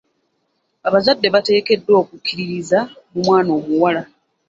[0.87, 2.79] Abazadde bateekeddwa okukkiririza
[3.11, 4.01] mu mwana omuwala.